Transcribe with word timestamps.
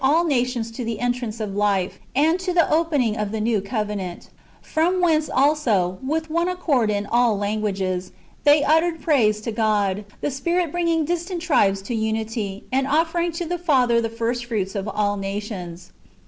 335 0.01 0.17
all 0.17 0.27
nations 0.27 0.71
to 0.71 0.83
the 0.83 0.99
entrance 0.99 1.39
of 1.39 1.53
life, 1.55 1.99
and 2.15 2.39
to 2.39 2.51
the 2.53 2.67
opening 2.73 3.15
of 3.15 3.31
the 3.31 3.39
new 3.39 3.61
covenant; 3.61 4.29
from 4.59 4.99
whence 4.99 5.29
also, 5.29 5.99
with 6.03 6.27
one 6.27 6.49
accord 6.49 6.89
in 6.89 7.05
all 7.05 7.37
languages, 7.37 8.11
they 8.43 8.63
uttered 8.63 8.99
praise 8.99 9.41
to 9.41 9.51
God, 9.51 10.03
the 10.19 10.31
Spirit 10.31 10.71
bringing 10.71 11.05
distant 11.05 11.39
tribes 11.43 11.83
to 11.83 11.93
unity, 11.93 12.63
and 12.71 12.87
offering 12.87 13.31
to 13.33 13.45
the 13.45 13.59
Father 13.59 14.01
the 14.01 14.09
first 14.09 14.45
fruits 14.45 14.73
of 14.73 14.87
all 14.87 15.17
nations. 15.17 15.91